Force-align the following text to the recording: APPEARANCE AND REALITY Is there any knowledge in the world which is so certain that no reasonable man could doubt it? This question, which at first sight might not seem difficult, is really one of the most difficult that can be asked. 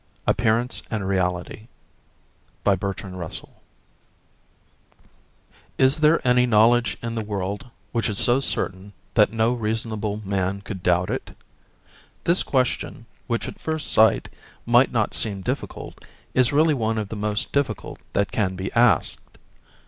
APPEARANCE 0.25 0.81
AND 0.89 1.07
REALITY 1.07 1.69
Is 5.77 5.99
there 5.99 6.27
any 6.27 6.47
knowledge 6.47 6.97
in 7.03 7.13
the 7.13 7.21
world 7.21 7.69
which 7.91 8.09
is 8.09 8.17
so 8.17 8.39
certain 8.39 8.93
that 9.13 9.31
no 9.31 9.53
reasonable 9.53 10.19
man 10.25 10.61
could 10.61 10.81
doubt 10.81 11.11
it? 11.11 11.37
This 12.23 12.41
question, 12.41 13.05
which 13.27 13.47
at 13.47 13.59
first 13.59 13.91
sight 13.91 14.27
might 14.65 14.91
not 14.91 15.13
seem 15.13 15.41
difficult, 15.41 16.03
is 16.33 16.51
really 16.51 16.73
one 16.73 16.97
of 16.97 17.09
the 17.09 17.15
most 17.15 17.53
difficult 17.53 17.99
that 18.13 18.31
can 18.31 18.55
be 18.55 18.73
asked. 18.73 19.37